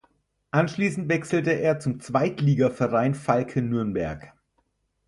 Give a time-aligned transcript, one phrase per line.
[0.49, 4.33] Anschließend wechselte er zum Zweitligaverein Falke Nürnberg.